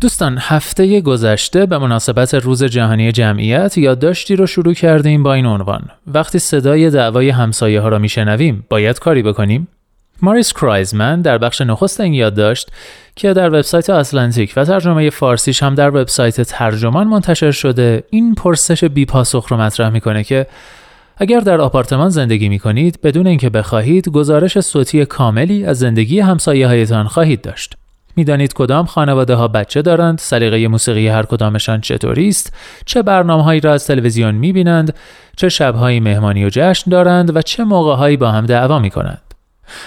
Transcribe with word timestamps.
دوستان 0.00 0.38
هفته 0.40 1.00
گذشته 1.00 1.66
به 1.66 1.78
مناسبت 1.78 2.34
روز 2.34 2.64
جهانی 2.64 3.12
جمعیت 3.12 3.78
یادداشتی 3.78 4.36
رو 4.36 4.46
شروع 4.46 4.74
کردیم 4.74 5.22
با 5.22 5.34
این 5.34 5.46
عنوان. 5.46 5.88
وقتی 6.06 6.38
صدای 6.38 6.90
دعوای 6.90 7.30
همسایه 7.30 7.80
ها 7.80 7.88
را 7.88 7.98
میشنویم 7.98 8.66
باید 8.68 8.98
کاری 8.98 9.22
بکنیم؟ 9.22 9.68
ماریس 10.22 10.52
کرایزمن 10.52 11.20
در 11.20 11.38
بخش 11.38 11.60
نخست 11.60 12.00
این 12.00 12.14
یادداشت 12.14 12.70
که 13.16 13.32
در 13.32 13.48
وبسایت 13.48 13.90
آتلانتیک 13.90 14.52
و 14.56 14.64
ترجمه 14.64 15.10
فارسیش 15.10 15.62
هم 15.62 15.74
در 15.74 15.88
وبسایت 15.88 16.40
ترجمان 16.40 17.06
منتشر 17.06 17.50
شده 17.50 18.04
این 18.10 18.34
پرسش 18.34 18.84
بی 18.84 19.04
پاسخ 19.04 19.46
رو 19.48 19.56
مطرح 19.56 19.88
می‌کنه 19.88 20.24
که 20.24 20.46
اگر 21.16 21.40
در 21.40 21.60
آپارتمان 21.60 22.08
زندگی 22.08 22.48
می 22.48 22.58
کنید 22.58 23.00
بدون 23.02 23.26
اینکه 23.26 23.50
بخواهید 23.50 24.08
گزارش 24.08 24.60
صوتی 24.60 25.04
کاملی 25.04 25.64
از 25.64 25.78
زندگی 25.78 26.20
همسایه 26.20 26.66
هایتان 26.66 27.06
خواهید 27.06 27.40
داشت. 27.40 27.74
می‌دانید 28.16 28.52
کدام 28.52 28.86
خانواده 28.86 29.34
ها 29.34 29.48
بچه 29.48 29.82
دارند، 29.82 30.18
سلیقه 30.18 30.68
موسیقی 30.68 31.08
هر 31.08 31.22
کدامشان 31.22 31.80
چطوری 31.80 32.28
است، 32.28 32.52
چه 32.86 33.02
برنامه 33.02 33.44
هایی 33.44 33.60
را 33.60 33.72
از 33.72 33.86
تلویزیون 33.86 34.34
می 34.34 34.52
بینند، 34.52 34.94
چه 35.36 35.48
شبهایی 35.48 36.00
مهمانی 36.00 36.44
و 36.44 36.48
جشن 36.52 36.90
دارند 36.90 37.36
و 37.36 37.42
چه 37.42 37.64
موقعهایی 37.64 38.16
با 38.16 38.30
هم 38.30 38.46
دعوا 38.46 38.78
می 38.78 38.90
کنند. 38.90 39.22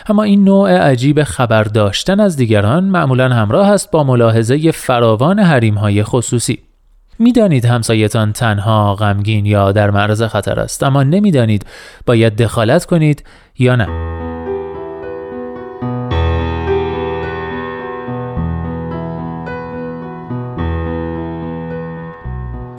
اما 0.09 0.23
این 0.23 0.43
نوع 0.43 0.77
عجیب 0.77 1.23
خبر 1.23 1.63
داشتن 1.63 2.19
از 2.19 2.37
دیگران 2.37 2.83
معمولا 2.83 3.29
همراه 3.29 3.69
است 3.69 3.91
با 3.91 4.03
ملاحظه 4.03 4.71
فراوان 4.71 5.39
حریم 5.39 5.75
های 5.75 6.03
خصوصی. 6.03 6.59
می‌دانید 7.19 7.65
همسایتان 7.65 8.33
تنها 8.33 8.95
غمگین 8.95 9.45
یا 9.45 9.71
در 9.71 9.89
معرض 9.89 10.23
خطر 10.23 10.59
است 10.59 10.83
اما 10.83 11.03
نمی‌دانید 11.03 11.65
باید 12.05 12.35
دخالت 12.35 12.85
کنید 12.85 13.23
یا 13.59 13.75
نه. 13.75 14.10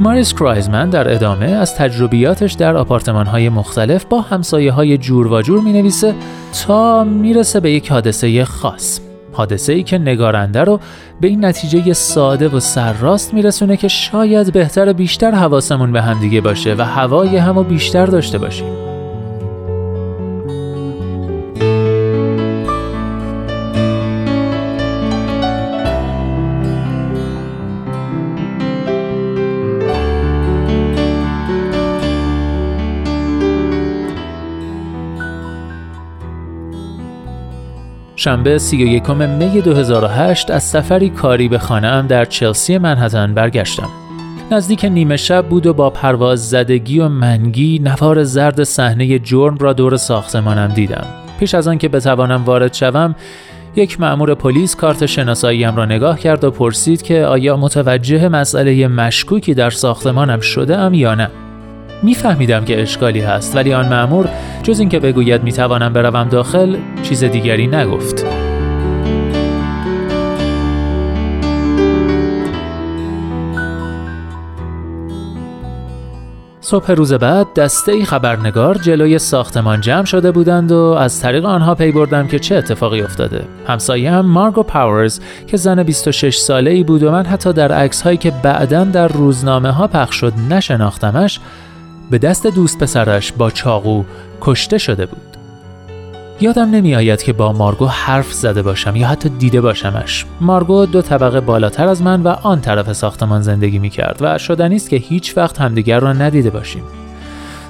ماریس 0.03 0.34
کرایزمن 0.34 0.91
در 0.91 1.14
ادامه 1.14 1.47
از 1.47 1.75
تجربیاتش 1.75 2.53
در 2.53 2.77
آپارتمان 2.77 3.27
های 3.27 3.48
مختلف 3.48 4.05
با 4.05 4.20
همسایه 4.20 4.72
های 4.72 4.98
جور 4.98 5.27
و 5.27 5.42
جور 5.42 5.61
می 5.61 5.72
نویسه 5.72 6.14
تا 6.67 7.05
می‌رسه 7.05 7.61
به 7.61 7.70
یک 7.70 7.92
حادثه 7.92 8.44
خاص. 8.44 9.00
حادثه 9.33 9.72
ای 9.72 9.83
که 9.83 9.98
نگارنده 9.98 10.61
رو 10.61 10.81
به 11.20 11.28
این 11.28 11.44
نتیجه 11.44 11.92
ساده 11.92 12.48
و 12.48 12.61
سرراست 12.61 13.34
میرسونه 13.34 13.77
که 13.77 13.89
شاید 13.89 14.53
بهتر 14.53 14.92
بیشتر 14.92 15.31
حواسمون 15.31 15.92
به 15.92 16.03
همدیگه 16.03 16.41
باشه 16.41 16.75
و 16.78 16.83
هوای 16.84 17.37
همو 17.37 17.62
بیشتر 17.62 18.06
داشته 18.06 18.39
باشیم. 18.39 18.81
شنبه 38.22 38.59
31 38.59 39.10
می 39.10 39.60
2008 39.60 40.50
از 40.50 40.62
سفری 40.62 41.10
کاری 41.10 41.49
به 41.49 41.59
خانهام 41.59 42.06
در 42.06 42.25
چلسی 42.25 42.78
منحتن 42.78 43.34
برگشتم. 43.34 43.88
نزدیک 44.50 44.84
نیمه 44.84 45.16
شب 45.16 45.47
بود 45.47 45.66
و 45.66 45.75
با 45.75 45.91
پرواز 45.91 46.50
زدگی 46.50 46.99
و 46.99 47.09
منگی 47.09 47.78
نوار 47.78 48.25
زرد 48.25 48.62
صحنه 48.62 49.19
جرم 49.19 49.59
را 49.59 49.72
دور 49.72 49.97
ساختمانم 49.97 50.69
دیدم. 50.69 51.06
پیش 51.41 51.55
از 51.55 51.69
آن 51.69 51.78
که 51.78 51.88
بتوانم 51.88 52.44
وارد 52.44 52.75
شوم، 52.75 53.15
یک 53.77 54.00
مأمور 54.00 54.34
پلیس 54.34 54.77
کارت 54.77 55.06
شناساییم 55.06 55.77
را 55.77 55.84
نگاه 55.84 56.19
کرد 56.19 56.44
و 56.44 56.50
پرسید 56.50 57.03
که 57.03 57.25
آیا 57.25 57.56
متوجه 57.56 58.28
مسئله 58.28 58.88
مشکوکی 58.88 59.55
در 59.55 59.71
ساختمانم 59.71 60.41
شده 60.41 60.78
ام 60.78 60.94
یا 60.94 61.15
نه. 61.15 61.28
میفهمیدم 62.02 62.64
که 62.64 62.82
اشکالی 62.82 63.20
هست 63.20 63.56
ولی 63.56 63.74
آن 63.74 63.88
مأمور 63.88 64.28
جز 64.62 64.80
اینکه 64.80 64.98
بگوید 64.98 65.42
می‌توانم 65.42 65.92
بروم 65.92 66.28
داخل 66.28 66.76
چیز 67.02 67.24
دیگری 67.24 67.66
نگفت 67.66 68.24
صبح 76.72 76.92
روز 76.92 77.12
بعد 77.12 77.54
دسته 77.54 78.04
خبرنگار 78.04 78.78
جلوی 78.78 79.19
ساختمان 79.19 79.80
جمع 79.80 80.04
شده 80.04 80.30
بودند 80.30 80.72
و 80.72 80.76
از 80.78 81.20
طریق 81.20 81.44
آنها 81.44 81.74
پی 81.74 81.92
بردم 81.92 82.26
که 82.26 82.38
چه 82.38 82.56
اتفاقی 82.56 83.02
افتاده. 83.02 83.44
همسایه 83.66 84.10
هم 84.10 84.26
مارگو 84.26 84.62
پاورز 84.62 85.20
که 85.46 85.56
زن 85.56 85.82
26 85.82 86.36
ساله 86.36 86.70
ای 86.70 86.82
بود 86.82 87.02
و 87.02 87.10
من 87.10 87.26
حتی 87.26 87.52
در 87.52 87.72
عکس 87.72 88.02
هایی 88.02 88.16
که 88.16 88.30
بعدا 88.30 88.84
در 88.84 89.08
روزنامه 89.08 89.70
ها 89.70 89.86
پخش 89.86 90.16
شد 90.16 90.32
نشناختمش 90.50 91.40
به 92.10 92.18
دست 92.18 92.46
دوست 92.46 92.78
پسرش 92.78 93.32
با 93.32 93.50
چاقو 93.50 94.04
کشته 94.40 94.78
شده 94.78 95.06
بود. 95.06 95.36
یادم 96.40 96.70
نمی 96.70 96.94
آید 96.94 97.22
که 97.22 97.32
با 97.32 97.52
مارگو 97.52 97.86
حرف 97.86 98.32
زده 98.32 98.62
باشم 98.62 98.96
یا 98.96 99.08
حتی 99.08 99.28
دیده 99.28 99.60
باشمش. 99.60 100.26
مارگو 100.40 100.86
دو 100.86 101.02
طبقه 101.02 101.40
بالاتر 101.40 101.88
از 101.88 102.02
من 102.02 102.22
و 102.22 102.28
آن 102.28 102.60
طرف 102.60 102.92
ساختمان 102.92 103.42
زندگی 103.42 103.78
می 103.78 103.90
کرد 103.90 104.18
و 104.20 104.38
شدنی 104.38 104.76
است 104.76 104.88
که 104.90 104.96
هیچ 104.96 105.36
وقت 105.36 105.60
همدیگر 105.60 106.00
را 106.00 106.12
ندیده 106.12 106.50
باشیم. 106.50 106.82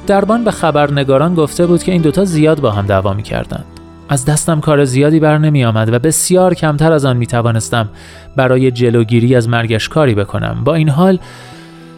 دربان 0.07 0.45
به 0.45 0.51
خبرنگاران 0.51 1.35
گفته 1.35 1.67
بود 1.67 1.83
که 1.83 1.93
این 1.93 2.03
دوتا 2.03 2.25
زیاد 2.25 2.61
با 2.61 2.71
هم 2.71 2.87
دعوا 2.87 3.13
می 3.13 3.23
کردند. 3.23 3.65
از 4.09 4.25
دستم 4.25 4.61
کار 4.61 4.85
زیادی 4.85 5.21
بر 5.21 5.39
نمی 5.39 5.65
آمد 5.65 5.93
و 5.93 5.99
بسیار 5.99 6.55
کمتر 6.55 6.93
از 6.93 7.05
آن 7.05 7.17
می 7.17 7.27
توانستم 7.27 7.89
برای 8.37 8.71
جلوگیری 8.71 9.37
از 9.37 9.49
مرگش 9.49 9.89
کاری 9.89 10.15
بکنم. 10.15 10.65
با 10.65 10.75
این 10.75 10.89
حال 10.89 11.19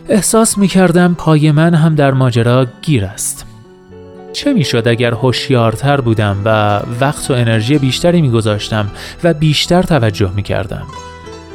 احساس 0.08 0.58
می 0.58 0.68
کردم 0.68 1.14
پای 1.18 1.50
من 1.50 1.74
هم 1.74 1.94
در 1.94 2.10
ماجرا 2.10 2.66
گیر 2.82 3.04
است. 3.04 3.46
چه 4.32 4.52
می‌شد 4.52 4.88
اگر 4.88 5.14
هوشیارتر 5.14 6.00
بودم 6.00 6.36
و 6.44 6.80
وقت 7.00 7.30
و 7.30 7.34
انرژی 7.34 7.78
بیشتری 7.78 8.22
میگذاشتم 8.22 8.90
و 9.24 9.34
بیشتر 9.34 9.82
توجه 9.82 10.30
می 10.36 10.42
کردم؟ 10.42 10.82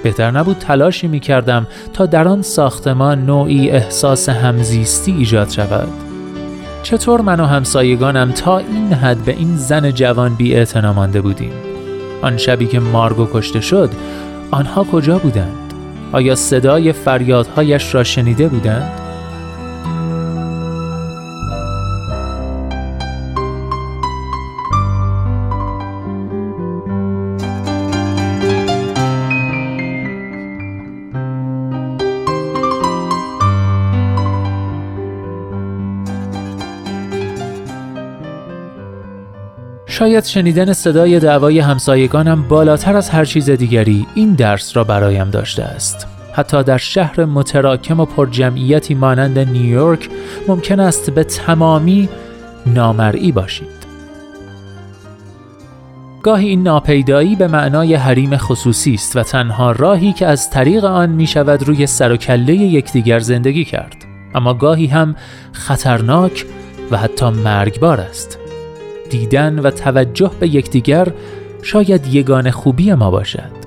بهتر 0.04 0.32
نبود 0.32 0.58
تلاشی 0.58 1.08
می 1.08 1.20
کردم 1.20 1.68
تا 1.94 2.06
در 2.06 2.28
آن 2.28 2.42
ساختمان 2.42 3.26
نوعی 3.26 3.70
احساس 3.70 4.30
همزیستی 4.30 5.12
ایجاد 5.12 5.50
شود؟ 5.50 5.88
چطور 6.84 7.22
من 7.22 7.40
و 7.40 7.46
همسایگانم 7.46 8.32
تا 8.32 8.58
این 8.58 8.94
حد 8.94 9.18
به 9.18 9.32
این 9.32 9.56
زن 9.58 9.92
جوان 9.92 10.36
بی 10.36 10.66
مانده 10.96 11.22
بودیم؟ 11.22 11.54
آن 12.22 12.38
شبی 12.38 12.68
که 12.68 12.80
مارگو 12.80 13.28
کشته 13.34 13.62
شد 13.62 13.90
آنها 14.52 14.84
کجا 14.84 15.18
بودند؟ 15.18 15.69
آیا 16.12 16.36
صدای 16.36 16.94
فریادهایش 16.94 17.96
را 17.96 18.04
شنیده 18.04 18.48
بودند؟ 18.48 18.99
شاید 39.90 40.24
شنیدن 40.24 40.74
صدای 40.74 41.20
دعوای 41.20 41.60
همسایگانم 41.60 42.44
بالاتر 42.48 42.98
از 42.98 43.10
هر 43.10 43.26
چیز 43.26 43.50
دیگری 43.50 44.08
این 44.16 44.34
درس 44.34 44.78
را 44.78 44.84
برایم 44.84 45.30
داشته 45.30 45.64
است. 45.64 46.08
حتی 46.34 46.64
در 46.64 46.78
شهر 46.78 47.26
متراکم 47.26 48.00
و 48.00 48.06
پرجمعیتی 48.06 48.96
مانند 48.96 49.40
نیویورک 49.40 50.10
ممکن 50.48 50.80
است 50.80 51.10
به 51.10 51.24
تمامی 51.24 52.10
نامرئی 52.66 53.32
باشید. 53.32 53.80
گاهی 56.24 56.48
این 56.48 56.64
ناپیدایی 56.64 57.36
به 57.36 57.48
معنای 57.48 57.96
حریم 57.96 58.38
خصوصی 58.38 58.94
است 58.94 59.16
و 59.16 59.24
تنها 59.24 59.72
راهی 59.72 60.14
که 60.14 60.28
از 60.28 60.50
طریق 60.50 60.86
آن 60.86 61.10
می 61.10 61.28
شود 61.28 61.64
روی 61.64 61.88
سر 61.88 62.12
و 62.12 62.18
کله 62.18 62.56
یکدیگر 62.56 63.20
زندگی 63.20 63.66
کرد. 63.66 63.96
اما 64.36 64.54
گاهی 64.54 64.88
هم 64.88 65.16
خطرناک 65.52 66.46
و 66.92 66.98
حتی 66.98 67.30
مرگبار 67.30 68.00
است. 68.00 68.49
دیدن 69.10 69.60
و 69.60 69.72
توجه 69.72 70.32
به 70.40 70.48
یکدیگر 70.48 71.08
شاید 71.62 72.08
یگان 72.08 72.52
خوبی 72.52 72.94
ما 72.94 73.12
باشد. 73.12 73.60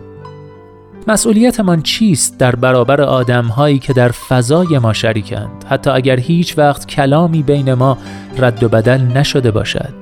مسئولیتمان 1.07 1.83
چیست 1.83 2.39
در 2.39 2.57
برابر 2.57 3.01
آدمهایی 3.01 3.79
که 3.79 3.93
در 3.93 4.09
فضای 4.09 4.79
ما 4.79 4.93
شریکند؟ 4.93 5.65
حتی 5.69 5.91
اگر 5.91 6.21
هیچ 6.21 6.59
وقت 6.59 6.87
کلامی 6.87 7.43
بین 7.43 7.75
ما 7.75 7.99
رد 8.39 8.65
و 8.65 8.69
بدل 8.69 9.01
نشده 9.01 9.51
باشد. 9.51 9.95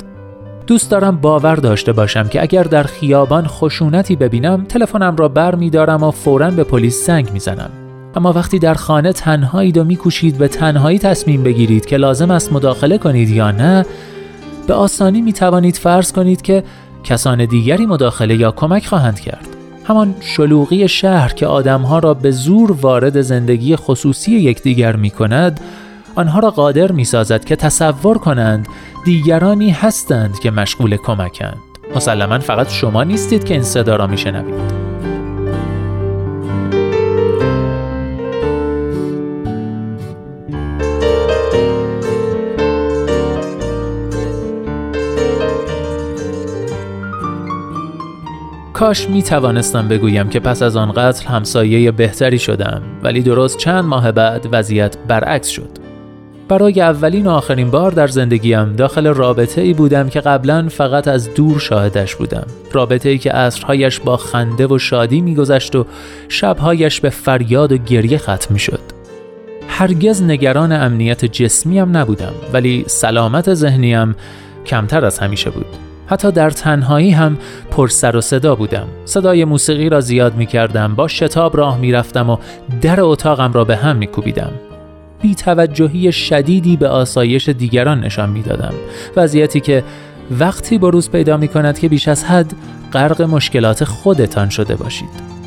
دوست 0.67 0.91
دارم 0.91 1.17
باور 1.17 1.57
داشته 1.57 1.93
باشم 1.93 2.29
که 2.29 2.43
اگر 2.43 2.63
در 2.63 2.83
خیابان 2.83 3.47
خشونتی 3.47 4.17
ببینم 4.17 4.65
تلفنم 4.65 5.17
را 5.17 5.29
بر 5.29 5.55
می 5.55 5.71
دارم 5.71 6.03
و 6.03 6.11
فورا 6.11 6.51
به 6.51 6.65
پلیس 6.65 7.07
زنگ 7.07 7.33
می‌زنم. 7.33 7.71
اما 8.17 8.33
وقتی 8.33 8.59
در 8.59 8.75
خانه 8.75 9.13
تنهایید 9.13 9.79
و 9.79 9.85
میکوشید 9.85 10.39
به 10.39 10.49
تنهایی 10.49 10.99
تصمیم 10.99 11.43
بگیرید 11.43 11.87
که 11.87 11.97
لازم 11.97 12.31
است 12.31 12.53
مداخله 12.53 12.99
کنید 12.99 13.31
یا 13.31 13.51
نه 13.51 13.87
به 14.67 14.75
آسانی 14.75 15.21
می 15.21 15.33
توانید 15.33 15.77
فرض 15.77 16.13
کنید 16.13 16.43
که 16.43 16.65
کسان 17.05 17.45
دیگری 17.45 17.87
مداخله 17.87 18.37
یا 18.37 18.51
کمک 18.51 18.87
خواهند 18.87 19.21
کرد 19.21 19.49
همان 19.85 20.15
شلوغی 20.21 20.89
شهر 20.89 21.33
که 21.33 21.47
آدمها 21.47 21.99
را 21.99 22.15
به 22.15 22.31
زور 22.31 22.73
وارد 22.73 23.21
زندگی 23.21 23.77
خصوصی 23.77 24.33
یکدیگر 24.33 24.97
می 24.97 25.11
کند 25.11 25.61
آنها 26.15 26.39
را 26.39 26.51
قادر 26.51 26.93
می 26.93 27.05
سازد 27.05 27.45
که 27.45 27.57
تصور 27.57 28.19
کنند 28.19 28.69
دیگرانی 29.05 29.71
هستند 29.71 30.39
که 30.39 30.51
مشغول 30.51 30.97
کمکند 30.97 31.59
مسلما 31.97 32.39
فقط 32.39 32.71
شما 32.71 33.05
نیستید 33.05 33.45
که 33.45 33.55
این 33.55 33.63
صدا 33.63 33.97
را 33.97 34.07
می 34.07 34.19
شنوید. 34.19 34.90
کاش 48.81 49.09
می 49.09 49.23
توانستم 49.23 49.89
بگویم 49.89 50.29
که 50.29 50.41
پس 50.41 50.63
از 50.63 50.77
آن 50.77 50.93
قتل 50.93 51.27
همسایه 51.27 51.91
بهتری 51.91 52.39
شدم 52.39 52.83
ولی 53.03 53.23
درست 53.23 53.59
چند 53.59 53.85
ماه 53.85 54.13
بعد 54.13 54.49
وضعیت 54.53 54.97
برعکس 55.09 55.49
شد. 55.49 55.69
برای 56.49 56.81
اولین 56.81 57.27
و 57.27 57.31
آخرین 57.31 57.71
بار 57.71 57.91
در 57.91 58.07
زندگیم 58.07 58.77
داخل 58.77 59.07
رابطه 59.07 59.61
ای 59.61 59.75
بودم 59.75 60.09
که 60.09 60.21
قبلا 60.21 60.69
فقط 60.69 61.09
از 61.09 61.35
دور 61.35 61.59
شاهدش 61.59 62.17
بودم. 62.17 62.47
رابطه 62.73 63.09
ای 63.09 63.19
که 63.19 63.33
عصرهایش 63.33 64.01
با 64.01 64.17
خنده 64.17 64.67
و 64.67 64.79
شادی 64.79 65.21
میگذشت 65.21 65.77
و 65.77 65.87
شبهایش 66.29 67.01
به 67.01 67.11
فریاد 67.11 67.73
و 67.73 67.77
گریه 67.77 68.19
ختم 68.19 68.57
شد 68.57 68.81
هرگز 69.69 70.23
نگران 70.23 70.73
امنیت 70.73 71.25
جسمیم 71.25 71.97
نبودم 71.97 72.35
ولی 72.53 72.85
سلامت 72.87 73.55
ذهنیم 73.55 74.15
کمتر 74.67 75.05
از 75.05 75.19
همیشه 75.19 75.51
بود. 75.51 75.90
حتی 76.11 76.33
در 76.33 76.51
تنهایی 76.51 77.11
هم 77.11 77.39
پر 77.71 77.89
سر 77.89 78.17
و 78.17 78.21
صدا 78.21 78.55
بودم. 78.55 78.87
صدای 79.05 79.45
موسیقی 79.45 79.89
را 79.89 80.01
زیاد 80.01 80.35
می 80.35 80.47
کردم 80.47 80.95
با 80.95 81.09
شتاب 81.09 81.57
راه 81.57 81.79
می 81.79 81.93
رفتم 81.93 82.31
و 82.31 82.37
در 82.81 83.01
اتاقم 83.01 83.53
را 83.53 83.65
به 83.65 83.77
هم 83.77 83.97
می 83.97 84.07
کوبیدم 84.07 84.51
بی 85.23 85.35
توجهی 85.35 86.13
شدیدی 86.13 86.77
به 86.77 86.89
آسایش 86.89 87.49
دیگران 87.49 88.01
نشان 88.01 88.31
می 88.31 88.43
دادم 88.43 88.75
وضعیتی 89.17 89.61
که 89.61 89.85
وقتی 90.39 90.79
بروز 90.79 91.11
پیدا 91.11 91.37
می 91.37 91.49
کند 91.49 91.79
که 91.79 91.89
بیش 91.89 92.09
از 92.09 92.25
حد 92.25 92.53
غرق 92.93 93.23
مشکلات 93.23 93.85
خودتان 93.85 94.49
شده 94.49 94.77
باشید. 94.77 95.40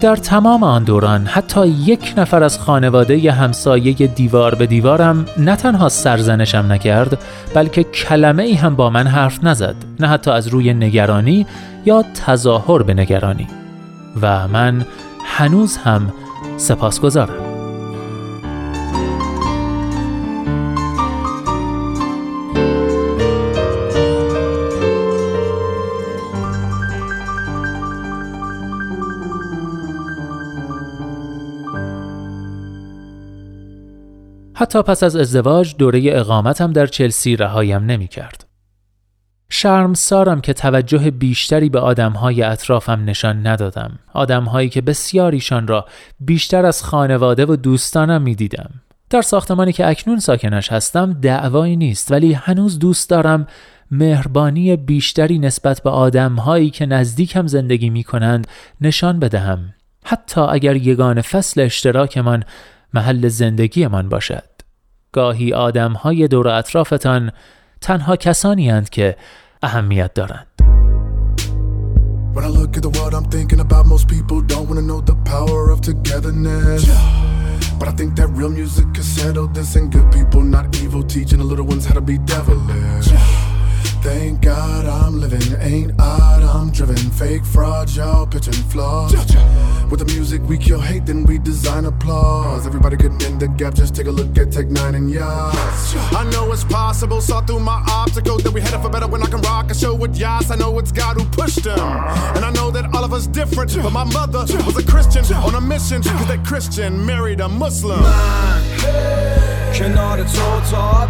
در 0.00 0.16
تمام 0.16 0.62
آن 0.62 0.84
دوران 0.84 1.26
حتی 1.26 1.66
یک 1.66 2.14
نفر 2.16 2.42
از 2.42 2.58
خانواده 2.58 3.18
ی 3.18 3.28
همسایه 3.28 3.92
دیوار 3.92 4.54
به 4.54 4.66
دیوارم 4.66 5.24
نه 5.38 5.56
تنها 5.56 5.88
سرزنشم 5.88 6.72
نکرد 6.72 7.18
بلکه 7.54 7.84
کلمه 7.84 8.42
ای 8.42 8.54
هم 8.54 8.76
با 8.76 8.90
من 8.90 9.06
حرف 9.06 9.44
نزد 9.44 9.74
نه 10.00 10.08
حتی 10.08 10.30
از 10.30 10.48
روی 10.48 10.74
نگرانی 10.74 11.46
یا 11.86 12.04
تظاهر 12.26 12.82
به 12.82 12.94
نگرانی. 12.94 13.46
و 14.22 14.48
من 14.48 14.86
هنوز 15.24 15.76
هم 15.76 16.12
سپاسگزارم. 16.56 17.45
حتی 34.58 34.82
پس 34.82 35.02
از 35.02 35.16
ازدواج 35.16 35.74
دوره 35.78 36.02
اقامتم 36.06 36.72
در 36.72 36.86
چلسی 36.86 37.36
رهایم 37.36 37.84
نمی 37.84 38.08
کرد. 38.08 38.46
شرم 39.48 39.94
سارم 39.94 40.40
که 40.40 40.52
توجه 40.52 41.10
بیشتری 41.10 41.68
به 41.68 41.80
آدمهای 41.80 42.42
اطرافم 42.42 43.04
نشان 43.04 43.46
ندادم. 43.46 43.98
آدمهایی 44.12 44.68
که 44.68 44.80
بسیاریشان 44.80 45.66
را 45.66 45.86
بیشتر 46.20 46.66
از 46.66 46.84
خانواده 46.84 47.46
و 47.46 47.56
دوستانم 47.56 48.22
می 48.22 48.34
دیدم. 48.34 48.70
در 49.10 49.22
ساختمانی 49.22 49.72
که 49.72 49.88
اکنون 49.88 50.18
ساکنش 50.18 50.72
هستم 50.72 51.12
دعوایی 51.12 51.76
نیست 51.76 52.12
ولی 52.12 52.32
هنوز 52.32 52.78
دوست 52.78 53.10
دارم 53.10 53.46
مهربانی 53.90 54.76
بیشتری 54.76 55.38
نسبت 55.38 55.82
به 55.82 55.90
آدمهایی 55.90 56.70
که 56.70 56.86
نزدیکم 56.86 57.46
زندگی 57.46 57.90
می 57.90 58.04
کنند 58.04 58.46
نشان 58.80 59.18
بدهم. 59.18 59.74
حتی 60.04 60.40
اگر 60.40 60.76
یگان 60.76 61.20
فصل 61.20 61.60
اشتراکمان 61.60 62.44
محل 62.96 63.28
زندگیمان 63.28 64.08
باشد 64.08 64.50
گاهی 65.12 65.52
آدم 65.52 65.92
های 65.92 66.28
دور 66.28 66.48
اطرافتان 66.48 67.32
تنها 67.80 68.16
کسانی 68.16 68.70
هند 68.70 68.88
که 68.88 69.16
اهمیت 69.62 70.14
دارند 70.14 70.46
I 72.36 72.48
look 72.60 72.76
at 72.76 72.82
the 72.82 72.94
world, 72.96 73.14
I'm 73.18 73.28
thinking 73.36 73.60
about 73.66 73.84
most 73.94 74.06
people 74.14 74.38
don't 74.52 74.68
know 74.90 75.00
the 75.12 75.18
power 75.34 75.62
of 75.72 75.78
togetherness. 75.88 76.82
But 77.78 77.86
I 77.90 77.94
think 77.98 78.10
that 78.18 78.28
real 78.40 78.52
music 78.60 78.86
can 78.96 79.06
settle 79.18 79.46
this, 79.56 79.70
and 79.78 79.86
good 79.96 80.08
people, 80.18 80.42
not 80.56 80.64
evil, 80.82 81.02
teaching 81.14 81.38
the 81.42 81.48
little 81.52 81.68
ones 81.72 81.84
how 81.88 81.96
to 82.00 82.04
be 82.12 82.16
devilish. 82.32 83.08
Thank 84.08 84.32
God 84.52 84.82
I'm 85.00 85.14
living, 85.24 85.48
ain't 85.72 85.90
odd, 85.98 86.25
I'm 86.55 86.71
driven. 86.71 86.97
Fake 86.97 87.45
fraud, 87.45 87.89
y'all 87.95 88.25
pitching 88.25 88.53
flaws. 88.53 89.13
With 89.89 89.99
the 89.99 90.05
music, 90.05 90.41
we 90.47 90.57
kill 90.57 90.79
hate, 90.79 91.05
then 91.05 91.25
we 91.25 91.37
design 91.37 91.85
applause. 91.85 92.65
Everybody 92.65 92.95
getting 92.95 93.21
in 93.21 93.37
the 93.39 93.47
gap, 93.49 93.73
just 93.73 93.93
take 93.93 94.07
a 94.07 94.11
look 94.11 94.37
at 94.37 94.51
Tech 94.51 94.67
Nine 94.67 94.95
and 94.95 95.11
Yas. 95.11 95.95
I 96.13 96.23
know 96.31 96.51
it's 96.53 96.63
possible, 96.63 97.19
saw 97.19 97.41
through 97.41 97.59
my 97.59 97.83
obstacle 97.89 98.37
that 98.37 98.51
we 98.51 98.61
headed 98.61 98.81
for 98.81 98.89
better 98.89 99.07
when 99.07 99.21
I 99.21 99.27
can 99.27 99.41
rock 99.41 99.69
a 99.69 99.75
show 99.75 99.93
with 99.93 100.15
Yas. 100.15 100.49
I 100.49 100.55
know 100.55 100.79
it's 100.79 100.91
God 100.91 101.17
who 101.17 101.25
pushed 101.25 101.63
them. 101.63 101.79
And 102.35 102.45
I 102.45 102.51
know 102.51 102.71
that 102.71 102.85
all 102.95 103.03
of 103.03 103.11
us 103.13 103.27
different, 103.27 103.75
but 103.83 103.91
my 103.91 104.05
mother 104.05 104.45
was 104.65 104.77
a 104.77 104.85
Christian 104.85 105.25
on 105.35 105.55
a 105.55 105.61
mission, 105.61 106.01
cause 106.01 106.27
that 106.27 106.45
Christian 106.45 107.05
married 107.05 107.41
a 107.41 107.49
Muslim. 107.49 108.01
کنار 109.73 110.23
تو 110.23 110.61
تا 110.71 111.07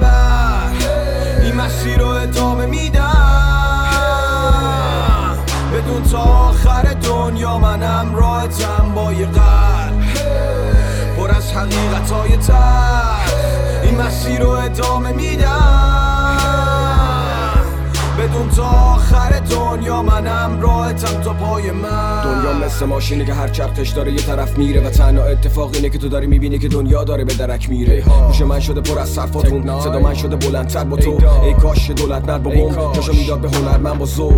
این 1.44 1.56
مسیر 1.56 2.00
رو 2.00 2.08
ادامه 2.08 2.66
میدم 2.66 3.55
دنیا 7.57 7.59
منم 7.59 8.15
راحتم 8.15 8.93
با 8.95 9.13
یه 9.13 9.27
قلب. 9.27 10.03
پر 11.17 11.31
از 11.31 11.53
حقیقت 11.53 12.11
های 12.11 12.39
این 13.83 14.01
مسیر 14.01 14.41
رو 14.41 14.51
ادامه 14.51 15.13
میدم. 15.13 15.96
بدون 18.27 18.49
تا 18.49 18.65
آخر 18.65 19.41
دنیا 19.51 20.03
منم 20.03 20.61
راحتم 20.61 21.21
تا 21.21 21.33
پای 21.33 21.71
من. 21.71 22.23
دنیا 22.25 22.67
مثل 22.67 22.87
ماشینی 22.87 23.25
که 23.25 23.35
هر 23.35 23.49
چرخش 23.49 23.91
داره 23.91 24.13
یه 24.13 24.19
طرف 24.19 24.59
میره 24.59 24.87
و 24.87 24.91
تنها 24.91 25.25
اتفاق 25.25 25.71
اینه 25.75 25.89
که 25.89 25.99
تو 25.99 26.09
داری 26.09 26.27
می‌بینی 26.27 26.59
که 26.59 26.69
دنیا 26.69 27.05
داره 27.05 27.25
به 27.25 27.35
درک 27.35 27.71
میره. 27.71 28.05
گوش 28.27 28.41
من 28.41 28.61
شده 28.61 28.81
پر 28.81 28.99
از 28.99 29.09
صرفاتون 29.09 29.81
صدا 29.81 29.99
من 29.99 30.15
شده 30.15 30.37
بلندتر 30.37 30.85
با 30.85 30.97
تو. 30.97 31.19
ای 31.43 31.55
کاش 31.55 31.91
دولت 31.91 32.29
نر 32.29 32.39
با 32.39 32.51
بوم 32.51 32.93
جاشو 32.93 33.13
می‌داد 33.13 33.41
به 33.41 33.51
هنر 33.51 33.79
من 33.79 33.99
با 33.99 34.07
ذوق. 34.07 34.35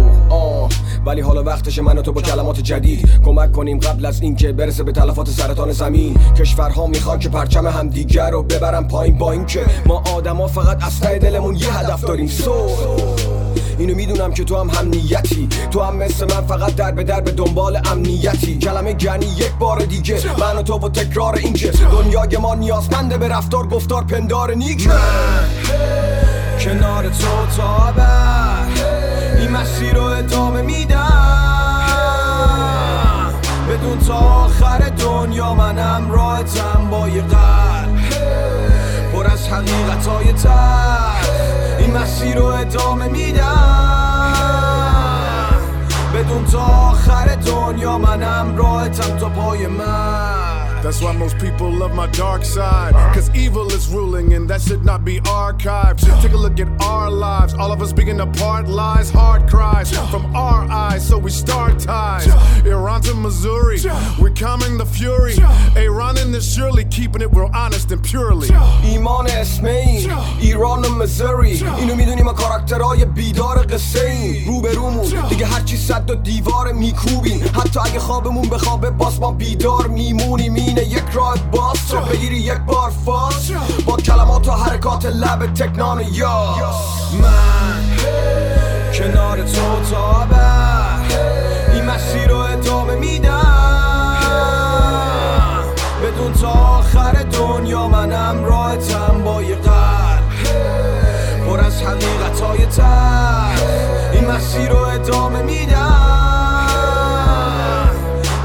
ولی 1.07 1.21
حالا 1.21 1.43
وقتش 1.43 1.79
من 1.79 1.99
و 1.99 2.03
تو 2.03 2.13
با 2.13 2.23
کلمات 2.23 2.61
جدید 2.61 3.09
کمک 3.25 3.53
کنیم 3.53 3.79
قبل 3.79 4.07
از 4.07 4.23
اینکه 4.23 4.53
برسه 4.53 4.83
به 4.83 4.93
تلفات 4.93 5.29
سرطان 5.29 5.73
زمین. 5.73 6.17
کشورها 6.39 6.87
می‌خوان 6.87 7.19
که 7.19 7.29
پرچم 7.29 7.67
هم 7.67 7.89
دیگر 7.89 8.31
رو 8.31 8.43
ببرن 8.43 8.89
پایین 8.89 9.19
با 9.19 9.33
اینکه 9.33 9.61
ما 9.87 10.03
آدما 10.17 10.47
فقط 10.47 10.85
از 10.85 11.01
دلمون 11.01 11.57
یه 11.57 11.79
هدف 11.79 12.05
داریم. 12.05 12.27
سو 12.27 12.53
اینو 13.79 13.95
می‌دونم 13.95 14.33
که 14.33 14.45
تو 14.45 14.57
هم 14.57 14.71
هم 14.71 14.89
نیتی 14.89 15.49
تو 15.71 15.81
هم 15.83 15.97
مثل 15.97 16.35
من 16.35 16.47
فقط 16.47 16.75
در 16.75 16.93
به 16.93 17.05
در 17.05 17.21
به 17.21 17.31
دنبال 17.31 17.81
امنیتی. 17.93 18.59
کلمه 18.59 18.93
گنی 18.93 19.27
یک 19.27 19.53
بار 19.59 19.79
دیگه. 19.79 20.21
من 20.39 20.57
و 20.57 20.63
تو 20.63 20.79
و 20.79 20.89
تکرار 20.89 21.35
اینکه 21.37 21.71
دنیای 21.71 22.37
ما 22.37 22.55
نیازمنده 22.55 23.19
به 23.19 23.29
رفتار 23.29 23.67
گفتار 23.67 24.05
پندار 24.05 24.55
نیک. 24.55 24.89
کنار 26.61 27.05
تو 27.05 27.47
تا 27.57 27.95
این 29.39 29.51
مسیر 29.51 29.95
رو 29.95 30.03
ادامه 30.03 30.63
میدم. 30.63 30.99
بدون 33.69 33.99
تا 33.99 34.15
آخر 34.15 34.79
دنیا 34.99 35.55
منم 35.55 36.11
راحتم 36.11 36.89
با 36.91 37.09
یه 37.09 37.23
قلب. 37.23 37.99
پر 39.18 39.28
از 39.28 39.48
حقیقت 39.48 40.08
های 40.08 40.34
این 41.80 41.98
مسیر 41.98 42.36
رو 42.38 42.46
ادامه 42.46 43.08
میدم 43.08 43.94
بدون 46.14 46.46
تا 46.46 46.60
آخر 46.60 47.36
دنیا 47.36 47.98
منم 47.98 48.58
راهتم 48.58 49.18
تا 49.18 49.30
پای 49.30 49.68
من 49.68 50.24
That's 50.84 51.02
why 51.02 51.14
most 51.14 51.38
people 51.38 51.72
love 51.72 51.96
my 51.96 52.08
dark 52.08 52.44
side. 52.44 52.94
Cause 53.16 53.32
evil 53.34 53.68
is 53.72 53.88
ruling 53.88 54.34
and 54.34 54.50
that 54.50 54.62
should 54.62 54.84
not 54.84 55.06
be 55.06 55.22
archived. 55.22 56.02
Take 56.18 56.34
a 56.34 56.38
look 56.38 56.60
at 56.60 56.70
our 56.82 57.10
lives. 57.12 57.54
All 57.54 57.72
of 57.72 57.82
us 57.82 57.94
being 57.94 58.20
apart, 58.20 58.68
lies, 58.68 59.10
hard 59.10 59.50
cries 59.50 59.90
from 60.12 60.36
our 60.36 60.62
eyes. 60.72 61.08
So 61.08 61.18
we 61.18 61.32
start 61.32 61.80
ties. 61.80 62.28
Iran 62.66 63.02
to 63.02 63.14
Missouri, 63.14 63.80
we're 64.20 64.32
calming 64.32 64.78
the 64.78 64.86
fury. 64.86 65.36
Iran 65.76 66.18
in 66.18 66.32
this 66.32 66.56
surely 66.56 66.86
keeping 66.86 67.22
it 67.22 67.30
real 67.34 67.52
honest 67.54 67.92
and 67.92 68.04
purely. 68.04 68.50
ایمان 68.84 69.28
اسمه 69.28 69.70
این 69.70 70.12
ایران 70.40 70.86
و 70.86 70.90
مزوری 70.90 71.64
اینو 71.78 71.96
میدونی 71.96 72.22
ما 72.22 72.34
کاراکترهای 72.34 73.06
بیدار 73.06 73.66
قصه 73.66 74.10
این 74.10 74.46
روبرومون 74.46 75.06
دیگه 75.30 75.46
هرچی 75.46 75.78
صد 75.78 76.10
و 76.10 76.16
دیوار 76.16 76.72
میکوبیم 76.72 77.42
حتی 77.54 77.80
اگه 77.80 78.00
خوابمون 78.00 78.50
به 78.50 78.58
خوابه 78.58 78.90
باز 78.90 79.20
ما 79.20 79.32
بیدار 79.32 79.88
میمونیم 79.88 80.54
اینه 80.56 80.84
یک 80.84 81.04
راه 81.14 81.38
باز 81.52 81.92
رو 81.92 82.00
بگیری 82.02 82.38
یک 82.38 82.58
بار 82.58 82.92
فاز 83.06 83.52
با 83.86 83.98
کلمات 83.98 84.48
و 84.48 84.52
حرکات 84.52 85.06
لب 85.06 85.54
تکنان 85.54 86.07
یاس 86.13 87.15
من. 87.23 87.83
کنار 88.93 89.37
تو 89.37 89.91
تا 89.91 90.27
این 91.73 91.85
مسیر 91.85 92.29
رو 92.29 92.37
ادامه 92.37 92.95
میدم. 92.95 93.45
بدون 96.03 96.33
تا 96.33 96.49
آخر 96.49 97.13
دنیا 97.13 97.89
منم 97.89 98.45
راهتم 98.45 99.23
با 99.25 99.43
یه 99.43 99.55
قلب. 99.55 100.23
پر 101.47 101.61
از 101.61 101.83
حقیقت 101.83 102.41
های 102.41 102.67
این 104.13 104.31
مسیر 104.31 104.69
رو 104.69 104.79
ادامه 104.79 105.43
میدم. 105.43 105.99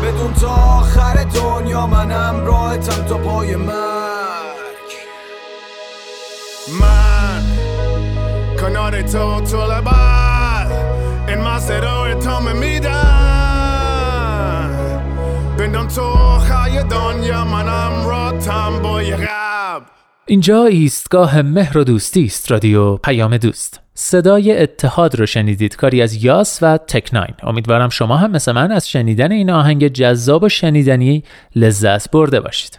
بدون 0.03 0.33
تا 0.33 0.49
آخر 0.49 1.23
دنیا 1.23 1.87
منم 1.87 2.45
راهتم 2.45 3.05
تا 3.05 3.17
پای 3.17 3.55
مرگ 3.55 3.82
تو 8.91 9.41
طول 9.41 9.81
بعد 9.81 10.71
این 11.27 11.37
مسیر 11.37 11.79
رو 11.79 11.99
ادامه 11.99 12.53
میدم 12.53 12.93
بندم 15.57 15.87
تو 15.87 16.13
خای 16.39 16.83
دنیا 16.83 17.45
منم 17.45 18.07
راتم 18.07 18.79
با 18.81 18.97
غب 18.97 19.81
اینجا 20.25 20.65
ایستگاه 20.65 21.41
مهر 21.41 21.77
و 21.77 21.83
دوستی 21.83 22.25
است 22.25 22.51
رادیو 22.51 22.97
پیام 22.97 23.37
دوست. 23.37 23.79
صدای 23.93 24.57
اتحاد 24.57 25.15
رو 25.15 25.25
شنیدید. 25.25 25.75
کاری 25.75 26.01
از 26.01 26.23
یاس 26.23 26.59
و 26.61 26.77
تکناین. 26.77 27.33
امیدوارم 27.43 27.89
شما 27.89 28.17
هم 28.17 28.31
مثل 28.31 28.51
من 28.51 28.71
از 28.71 28.89
شنیدن 28.89 29.31
این 29.31 29.49
آهنگ 29.49 29.87
جذاب 29.87 30.43
و 30.43 30.49
شنیدنی 30.49 31.23
لذت 31.55 32.11
برده 32.11 32.39
باشید. 32.39 32.71